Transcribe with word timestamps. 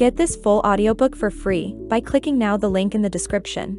Get 0.00 0.16
this 0.16 0.34
full 0.34 0.60
audiobook 0.60 1.14
for 1.14 1.30
free 1.30 1.76
by 1.90 2.00
clicking 2.00 2.38
now 2.38 2.56
the 2.56 2.70
link 2.70 2.94
in 2.94 3.02
the 3.02 3.10
description. 3.10 3.78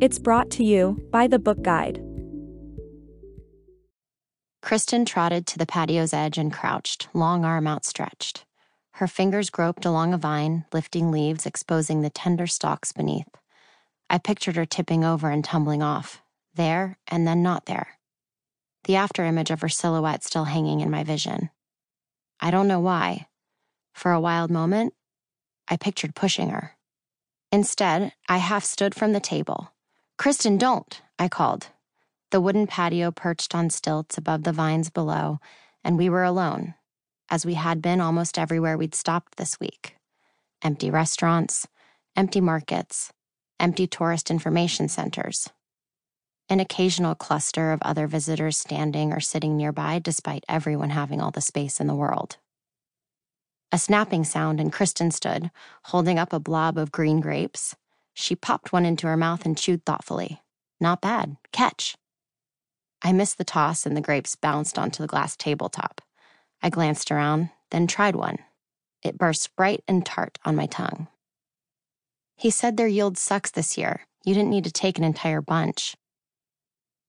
It's 0.00 0.18
brought 0.18 0.50
to 0.52 0.64
you 0.64 1.06
by 1.12 1.26
the 1.26 1.38
Book 1.38 1.60
Guide. 1.60 2.02
Kristen 4.62 5.04
trotted 5.04 5.46
to 5.48 5.58
the 5.58 5.66
patio's 5.66 6.14
edge 6.14 6.38
and 6.38 6.50
crouched, 6.50 7.08
long 7.12 7.44
arm 7.44 7.66
outstretched. 7.66 8.46
Her 8.92 9.06
fingers 9.06 9.50
groped 9.50 9.84
along 9.84 10.14
a 10.14 10.16
vine, 10.16 10.64
lifting 10.72 11.10
leaves, 11.10 11.44
exposing 11.44 12.00
the 12.00 12.08
tender 12.08 12.46
stalks 12.46 12.92
beneath. 12.92 13.28
I 14.08 14.16
pictured 14.16 14.56
her 14.56 14.64
tipping 14.64 15.04
over 15.04 15.28
and 15.28 15.44
tumbling 15.44 15.82
off, 15.82 16.22
there 16.54 16.96
and 17.06 17.28
then 17.28 17.42
not 17.42 17.66
there. 17.66 17.98
The 18.84 18.96
after 18.96 19.26
image 19.26 19.50
of 19.50 19.60
her 19.60 19.68
silhouette 19.68 20.24
still 20.24 20.44
hanging 20.44 20.80
in 20.80 20.90
my 20.90 21.04
vision. 21.04 21.50
I 22.40 22.50
don't 22.50 22.66
know 22.66 22.80
why. 22.80 23.26
For 23.92 24.12
a 24.12 24.20
wild 24.20 24.50
moment, 24.50 24.94
I 25.70 25.76
pictured 25.76 26.14
pushing 26.14 26.50
her. 26.50 26.76
Instead, 27.52 28.12
I 28.28 28.38
half 28.38 28.64
stood 28.64 28.94
from 28.94 29.12
the 29.12 29.20
table. 29.20 29.72
Kristen, 30.16 30.58
don't, 30.58 31.00
I 31.18 31.28
called. 31.28 31.68
The 32.30 32.40
wooden 32.40 32.66
patio 32.66 33.10
perched 33.10 33.54
on 33.54 33.70
stilts 33.70 34.18
above 34.18 34.42
the 34.42 34.52
vines 34.52 34.90
below, 34.90 35.40
and 35.82 35.96
we 35.96 36.10
were 36.10 36.24
alone, 36.24 36.74
as 37.30 37.46
we 37.46 37.54
had 37.54 37.80
been 37.80 38.00
almost 38.00 38.38
everywhere 38.38 38.76
we'd 38.76 38.94
stopped 38.94 39.36
this 39.36 39.58
week. 39.58 39.96
Empty 40.62 40.90
restaurants, 40.90 41.66
empty 42.16 42.40
markets, 42.40 43.12
empty 43.60 43.86
tourist 43.86 44.30
information 44.30 44.88
centers. 44.88 45.48
An 46.50 46.60
occasional 46.60 47.14
cluster 47.14 47.72
of 47.72 47.80
other 47.82 48.06
visitors 48.06 48.56
standing 48.56 49.12
or 49.12 49.20
sitting 49.20 49.56
nearby, 49.56 49.98
despite 49.98 50.44
everyone 50.48 50.90
having 50.90 51.20
all 51.20 51.30
the 51.30 51.40
space 51.40 51.80
in 51.80 51.86
the 51.86 51.94
world. 51.94 52.38
A 53.70 53.78
snapping 53.78 54.24
sound, 54.24 54.60
and 54.60 54.72
Kristen 54.72 55.10
stood, 55.10 55.50
holding 55.84 56.18
up 56.18 56.32
a 56.32 56.40
blob 56.40 56.78
of 56.78 56.92
green 56.92 57.20
grapes. 57.20 57.76
She 58.14 58.34
popped 58.34 58.72
one 58.72 58.86
into 58.86 59.06
her 59.06 59.16
mouth 59.16 59.44
and 59.44 59.56
chewed 59.56 59.84
thoughtfully. 59.84 60.42
Not 60.80 61.00
bad. 61.00 61.36
Catch. 61.52 61.96
I 63.02 63.12
missed 63.12 63.38
the 63.38 63.44
toss, 63.44 63.84
and 63.84 63.96
the 63.96 64.00
grapes 64.00 64.36
bounced 64.36 64.78
onto 64.78 65.02
the 65.02 65.06
glass 65.06 65.36
tabletop. 65.36 66.00
I 66.62 66.70
glanced 66.70 67.10
around, 67.10 67.50
then 67.70 67.86
tried 67.86 68.16
one. 68.16 68.38
It 69.02 69.18
burst 69.18 69.54
bright 69.54 69.84
and 69.86 70.04
tart 70.04 70.38
on 70.44 70.56
my 70.56 70.66
tongue. 70.66 71.06
He 72.36 72.50
said 72.50 72.76
their 72.76 72.88
yield 72.88 73.18
sucks 73.18 73.50
this 73.50 73.76
year. 73.76 74.06
You 74.24 74.34
didn't 74.34 74.50
need 74.50 74.64
to 74.64 74.72
take 74.72 74.98
an 74.98 75.04
entire 75.04 75.40
bunch. 75.40 75.96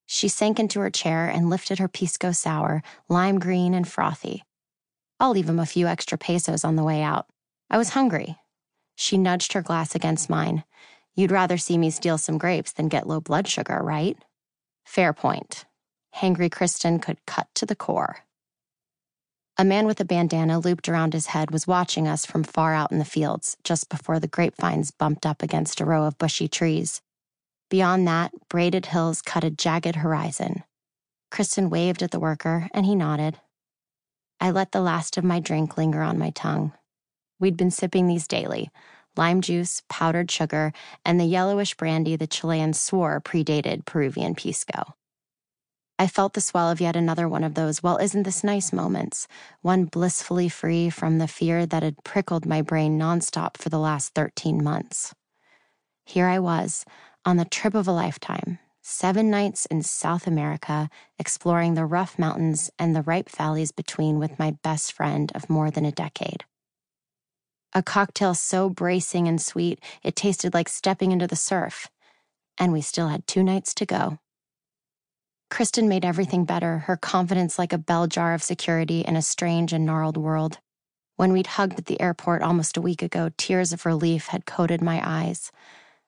She 0.05 0.27
sank 0.27 0.59
into 0.59 0.80
her 0.80 0.89
chair 0.89 1.27
and 1.27 1.49
lifted 1.49 1.80
her 1.80 1.87
pisco 1.87 2.31
sour, 2.31 2.81
lime 3.07 3.39
green 3.39 3.73
and 3.73 3.87
frothy. 3.87 4.43
I'll 5.19 5.31
leave 5.31 5.49
him 5.49 5.59
a 5.59 5.65
few 5.65 5.87
extra 5.87 6.17
pesos 6.17 6.63
on 6.63 6.75
the 6.75 6.83
way 6.83 7.01
out. 7.01 7.27
I 7.69 7.77
was 7.77 7.89
hungry. 7.89 8.37
She 8.95 9.17
nudged 9.17 9.53
her 9.53 9.61
glass 9.61 9.95
against 9.95 10.29
mine. 10.29 10.63
You'd 11.15 11.31
rather 11.31 11.57
see 11.57 11.77
me 11.77 11.89
steal 11.89 12.17
some 12.17 12.37
grapes 12.37 12.71
than 12.71 12.87
get 12.87 13.07
low 13.07 13.19
blood 13.19 13.47
sugar, 13.47 13.79
right? 13.83 14.17
Fair 14.85 15.13
point. 15.13 15.65
Hangry 16.15 16.51
Kristen 16.51 16.99
could 16.99 17.25
cut 17.25 17.47
to 17.55 17.65
the 17.65 17.75
core. 17.75 18.19
A 19.57 19.65
man 19.65 19.85
with 19.85 19.99
a 19.99 20.05
bandana 20.05 20.57
looped 20.57 20.87
around 20.87 21.13
his 21.13 21.27
head 21.27 21.51
was 21.51 21.67
watching 21.67 22.07
us 22.07 22.25
from 22.25 22.43
far 22.43 22.73
out 22.73 22.93
in 22.93 22.99
the 22.99 23.05
fields, 23.05 23.57
just 23.63 23.89
before 23.89 24.19
the 24.19 24.27
grapevines 24.27 24.91
bumped 24.91 25.25
up 25.25 25.43
against 25.43 25.81
a 25.81 25.85
row 25.85 26.05
of 26.05 26.17
bushy 26.17 26.47
trees. 26.47 27.01
Beyond 27.69 28.07
that, 28.07 28.31
braided 28.47 28.87
hills 28.87 29.21
cut 29.21 29.43
a 29.43 29.49
jagged 29.49 29.97
horizon. 29.97 30.63
Kristen 31.29 31.69
waved 31.69 32.01
at 32.01 32.11
the 32.11 32.19
worker, 32.19 32.69
and 32.73 32.85
he 32.85 32.95
nodded. 32.95 33.37
I 34.39 34.51
let 34.51 34.71
the 34.71 34.81
last 34.81 35.17
of 35.17 35.23
my 35.23 35.39
drink 35.39 35.77
linger 35.77 36.01
on 36.01 36.17
my 36.17 36.29
tongue. 36.29 36.73
We'd 37.39 37.57
been 37.57 37.71
sipping 37.71 38.07
these 38.07 38.27
daily 38.27 38.69
lime 39.17 39.41
juice, 39.41 39.81
powdered 39.89 40.31
sugar, 40.31 40.71
and 41.03 41.19
the 41.19 41.25
yellowish 41.25 41.75
brandy 41.75 42.15
the 42.15 42.27
Chileans 42.27 42.79
swore 42.79 43.19
predated 43.19 43.85
Peruvian 43.85 44.33
pisco. 44.33 44.95
I 45.97 46.08
felt 46.08 46.33
the 46.33 46.41
swell 46.41 46.71
of 46.71 46.80
yet 46.80 46.95
another 46.95 47.27
one 47.27 47.43
of 47.43 47.55
those, 47.55 47.83
well, 47.83 47.97
isn't 47.97 48.23
this 48.23 48.45
nice 48.45 48.71
moments, 48.71 49.27
one 49.61 49.83
blissfully 49.83 50.47
free 50.47 50.89
from 50.89 51.17
the 51.17 51.27
fear 51.27 51.65
that 51.65 51.83
had 51.83 52.02
prickled 52.05 52.45
my 52.45 52.61
brain 52.61 52.97
nonstop 52.97 53.58
for 53.58 53.67
the 53.67 53.80
last 53.80 54.14
13 54.15 54.64
months. 54.64 55.14
Here 56.05 56.27
I 56.27 56.39
was, 56.39 56.85
on 57.25 57.35
the 57.35 57.43
trip 57.43 57.73
of 57.73 57.89
a 57.89 57.91
lifetime, 57.91 58.59
seven 58.89 59.30
nights 59.30 59.66
in 59.67 59.83
South 59.83 60.26
America, 60.26 60.89
exploring 61.20 61.76
the 61.76 61.86
rough 61.86 62.17
mountains 62.17 62.72
and 62.80 62.95
the 62.95 63.04
ripe 63.04 63.30
valleys 63.30 63.72
between 63.72 64.17
with 64.17 64.39
my 64.39 64.52
best 64.64 64.92
friend 64.92 65.32
of 65.36 65.50
more 65.50 65.70
than 65.70 65.86
a 65.86 65.92
decade. 65.92 66.44
A 67.73 67.83
cocktail 67.83 68.33
so 68.33 68.67
bracing 68.67 69.27
and 69.27 69.39
sweet, 69.39 69.80
it 70.04 70.16
tasted 70.16 70.55
like 70.55 70.67
stepping 70.67 71.11
into 71.11 71.27
the 71.27 71.36
surf. 71.36 71.88
And 72.58 72.73
we 72.73 72.82
still 72.82 73.10
had 73.10 73.27
two 73.27 73.44
nights 73.44 73.76
to 73.76 73.86
go. 73.86 74.17
Kristen 75.52 75.88
made 75.88 76.04
everything 76.04 76.44
better, 76.45 76.80
her 76.80 76.98
confidence 76.98 77.60
like 77.60 77.73
a 77.73 77.77
bell 77.77 78.08
jar 78.08 78.33
of 78.33 78.44
security 78.44 79.02
in 79.02 79.16
a 79.16 79.21
strange 79.21 79.71
and 79.71 79.86
gnarled 79.86 80.17
world. 80.17 80.58
When 81.16 81.32
we'd 81.32 81.48
hugged 81.48 81.77
at 81.77 81.86
the 81.86 82.02
airport 82.02 82.42
almost 82.42 82.76
a 82.76 82.82
week 82.82 83.04
ago, 83.04 83.30
tears 83.38 83.71
of 83.71 83.86
relief 83.86 84.27
had 84.27 84.45
coated 84.45 84.82
my 84.82 85.02
eyes. 85.04 85.52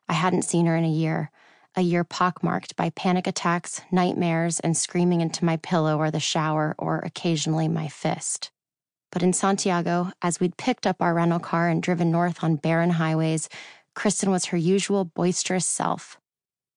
I 0.09 0.13
hadn't 0.13 0.43
seen 0.43 0.65
her 0.65 0.75
in 0.75 0.83
a 0.83 0.89
year, 0.89 1.31
a 1.75 1.81
year 1.81 2.03
pockmarked 2.03 2.75
by 2.75 2.89
panic 2.91 3.27
attacks, 3.27 3.81
nightmares, 3.91 4.59
and 4.59 4.75
screaming 4.75 5.21
into 5.21 5.45
my 5.45 5.57
pillow 5.57 5.97
or 5.97 6.11
the 6.11 6.19
shower 6.19 6.75
or 6.77 6.99
occasionally 6.99 7.67
my 7.67 7.87
fist. 7.87 8.51
But 9.11 9.23
in 9.23 9.33
Santiago, 9.33 10.11
as 10.21 10.39
we'd 10.39 10.57
picked 10.57 10.87
up 10.87 11.01
our 11.01 11.13
rental 11.13 11.39
car 11.39 11.69
and 11.69 11.81
driven 11.81 12.11
north 12.11 12.43
on 12.43 12.55
barren 12.55 12.91
highways, 12.91 13.49
Kristen 13.95 14.31
was 14.31 14.45
her 14.45 14.57
usual 14.57 15.05
boisterous 15.05 15.65
self. 15.65 16.17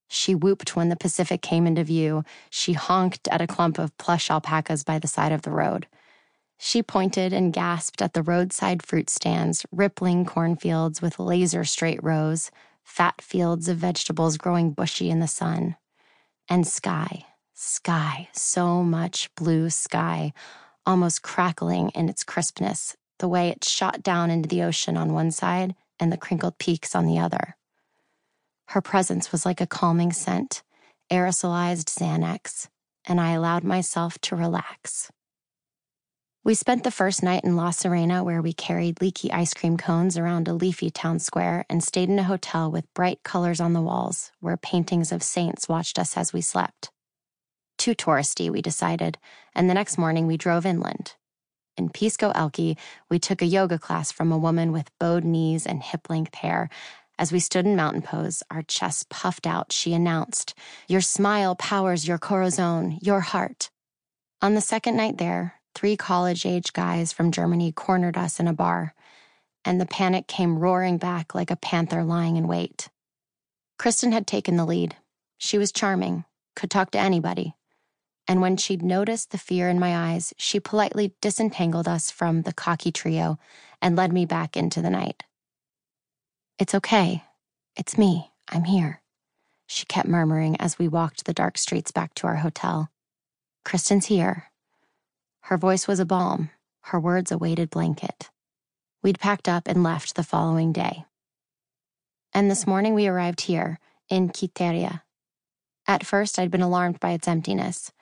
She 0.09 0.35
whooped 0.35 0.77
when 0.77 0.89
the 0.89 0.97
Pacific 0.97 1.43
came 1.43 1.67
into 1.67 1.85
view. 1.85 2.25
She 2.51 2.75
honked 2.75 3.29
at 3.29 3.41
a 3.41 3.47
clump 3.47 3.79
of 3.79 3.97
plush 3.99 4.31
alpacas 4.31 4.85
by 4.85 4.99
the 4.99 5.09
side 5.09 5.33
of 5.33 5.43
the 5.43 5.51
road. 5.51 5.87
She 6.59 6.83
pointed 6.83 7.33
and 7.33 7.53
gasped 7.53 8.01
at 8.01 8.15
the 8.15 8.23
roadside 8.23 8.83
fruit 8.83 9.11
stands, 9.11 9.67
rippling 9.73 10.25
cornfields 10.25 11.03
with 11.03 11.19
laser 11.19 11.65
straight 11.65 12.03
rows, 12.03 12.51
fat 12.85 13.21
fields 13.21 13.69
of 13.69 13.79
vegetables 13.79 14.37
growing 14.37 14.71
bushy 14.71 15.11
in 15.11 15.21
the 15.21 15.27
sun, 15.27 15.77
and 16.49 16.67
sky, 16.67 17.25
sky, 17.55 18.29
so 18.33 18.83
much 18.83 19.35
blue 19.35 19.71
sky, 19.71 20.33
almost 20.87 21.23
crackling 21.23 21.89
in 21.91 22.09
its 22.09 22.23
crispness, 22.23 22.97
the 23.19 23.29
way 23.29 23.49
it 23.49 23.65
shot 23.65 24.03
down 24.03 24.31
into 24.31 24.49
the 24.49 24.63
ocean 24.63 24.97
on 24.97 25.13
one 25.13 25.31
side 25.31 25.75
and 25.99 26.13
the 26.13 26.17
crinkled 26.17 26.59
peaks 26.59 26.95
on 26.95 27.07
the 27.07 27.19
other. 27.19 27.57
Her 28.69 28.81
presence 28.81 29.33
was 29.33 29.47
like 29.47 29.61
a 29.61 29.67
calming 29.67 30.13
scent, 30.13 30.63
aerosolized 31.11 31.87
Xanax, 31.87 32.69
and 33.07 33.21
I 33.21 33.33
allowed 33.33 33.65
myself 33.65 34.19
to 34.23 34.37
relax. 34.37 35.11
We 36.45 36.53
spent 36.53 36.85
the 36.85 36.91
first 36.91 37.23
night 37.23 37.43
in 37.43 37.57
La 37.57 37.71
Serena, 37.71 38.23
where 38.23 38.43
we 38.43 38.53
carried 38.53 39.01
leaky 39.01 39.33
ice 39.33 39.55
cream 39.55 39.79
cones 39.79 40.19
around 40.19 40.47
a 40.47 40.53
leafy 40.53 40.91
town 40.91 41.19
square 41.19 41.65
and 41.71 41.83
stayed 41.83 42.11
in 42.11 42.19
a 42.19 42.25
hotel 42.25 42.71
with 42.71 42.93
bright 42.93 43.23
colors 43.23 43.63
on 43.63 43.73
the 43.73 43.81
walls, 43.81 44.31
where 44.41 44.59
paintings 44.59 45.11
of 45.11 45.23
saints 45.23 45.71
watched 45.71 45.99
us 45.99 46.19
as 46.19 46.35
we 46.35 46.43
slept. 46.43 46.91
Too 47.79 47.95
touristy, 47.95 48.51
we 48.51 48.61
decided, 48.61 49.17
and 49.55 49.71
the 49.71 49.75
next 49.75 49.97
morning 49.97 50.27
we 50.27 50.37
drove 50.37 50.67
inland. 50.67 51.15
In 51.79 51.89
Pisco 51.89 52.31
Elqui, 52.33 52.77
we 53.09 53.19
took 53.19 53.41
a 53.41 53.47
yoga 53.47 53.79
class 53.79 54.13
from 54.13 54.31
a 54.31 54.37
woman 54.37 54.71
with 54.71 54.91
bowed 55.01 55.25
knees 55.25 55.65
and 55.65 55.83
hip 55.83 56.11
length 56.11 56.35
hair. 56.35 56.69
As 57.19 57.33
we 57.33 57.41
stood 57.41 57.65
in 57.65 57.75
mountain 57.75 58.03
pose, 58.03 58.43
our 58.51 58.61
chests 58.61 59.07
puffed 59.09 59.47
out, 59.47 59.73
she 59.73 59.95
announced, 59.95 60.55
Your 60.89 61.01
smile 61.01 61.57
powers 61.57 62.07
your 62.07 62.19
corazon, 62.19 62.99
your 63.01 63.21
heart. 63.21 63.71
On 64.43 64.55
the 64.55 64.61
second 64.61 64.99
night 64.99 65.17
there, 65.17 65.55
three 65.75 65.97
college 65.97 66.47
age 66.47 66.73
guys 66.73 67.13
from 67.13 67.33
Germany 67.33 67.73
cornered 67.73 68.17
us 68.17 68.41
in 68.41 68.49
a 68.49 68.53
bar, 68.53 68.95
and 69.65 69.81
the 69.81 69.87
panic 69.87 70.27
came 70.27 70.59
roaring 70.59 70.99
back 70.99 71.35
like 71.35 71.51
a 71.51 71.57
panther 71.57 72.05
lying 72.05 72.37
in 72.37 72.47
wait. 72.47 72.89
Kristen 73.79 74.13
had 74.13 74.27
taken 74.27 74.57
the 74.57 74.65
lead. 74.65 74.97
She 75.39 75.59
was 75.59 75.73
charming, 75.73 76.25
could 76.55 76.71
talk 76.71 76.91
to 76.93 76.99
anybody. 76.99 77.55
And 78.27 78.41
when 78.41 78.57
she'd 78.57 78.83
noticed 78.83 79.31
the 79.31 79.39
fear 79.39 79.69
in 79.69 79.79
my 79.79 80.13
eyes, 80.13 80.33
she 80.39 80.59
politely 80.61 81.15
disentangled 81.21 81.87
us 81.87 82.11
from 82.11 82.43
the 82.43 82.55
cocky 82.55 82.91
trio 82.91 83.39
and 83.83 83.97
led 83.97 84.13
me 84.13 84.25
back 84.25 84.57
into 84.57 84.81
the 84.81 84.91
night. 84.91 85.25
It's 86.59 86.75
okay. 86.75 87.25
It's 87.77 87.99
me. 87.99 88.31
I'm 88.49 88.65
here. 88.65 89.03
She 89.67 89.85
kept 89.87 90.09
murmuring 90.09 90.57
as 90.61 90.79
we 90.79 90.89
walked 90.89 91.25
the 91.25 91.35
dark 91.35 91.59
streets 91.59 91.91
back 91.91 92.15
to 92.15 92.27
our 92.27 92.37
hotel. 92.37 92.91
Kristen's 93.65 94.07
here. 94.07 94.51
Her 95.49 95.59
voice 95.59 95.87
was 95.87 96.01
a 96.01 96.07
balm, 96.07 96.49
her 96.85 96.99
words 96.99 97.31
a 97.31 97.37
weighted 97.37 97.69
blanket. 97.69 98.31
We'd 99.03 99.21
packed 99.21 99.47
up 99.47 99.69
and 99.69 99.83
left 99.83 100.15
the 100.15 100.23
following 100.23 100.73
day. 100.73 101.05
And 102.33 102.51
this 102.51 102.67
morning 102.67 102.95
we 102.95 103.07
arrived 103.07 103.43
here, 103.43 103.79
in 104.09 104.31
Quiteria. 104.31 105.03
At 105.87 106.07
first, 106.07 106.39
I'd 106.39 106.51
been 106.51 106.63
alarmed 106.63 106.99
by 106.99 107.11
its 107.11 107.29
emptiness. 107.29 107.93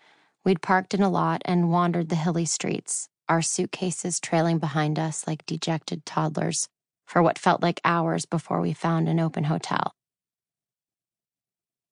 We'd 0.44 0.62
parked 0.62 0.94
in 0.94 1.02
a 1.02 1.10
lot 1.10 1.42
and 1.44 1.72
wandered 1.72 2.10
the 2.10 2.14
hilly 2.14 2.44
streets, 2.44 3.08
our 3.28 3.42
suitcases 3.42 4.20
trailing 4.20 4.58
behind 4.58 4.96
us 4.96 5.26
like 5.26 5.44
dejected 5.44 6.06
toddlers, 6.06 6.68
for 7.08 7.24
what 7.24 7.40
felt 7.40 7.60
like 7.60 7.80
hours 7.84 8.24
before 8.24 8.60
we 8.60 8.72
found 8.72 9.08
an 9.08 9.18
open 9.18 9.44
hotel. 9.44 9.96